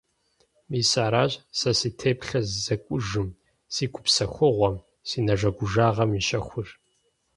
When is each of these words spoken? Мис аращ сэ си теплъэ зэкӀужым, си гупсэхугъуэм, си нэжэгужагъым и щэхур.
Мис 0.71 0.91
аращ 1.05 1.31
сэ 1.59 1.71
си 1.79 1.89
теплъэ 1.99 2.39
зэкӀужым, 2.63 3.29
си 3.73 3.85
гупсэхугъуэм, 3.93 4.75
си 5.07 5.19
нэжэгужагъым 5.25 6.11
и 6.19 6.21
щэхур. 6.27 6.67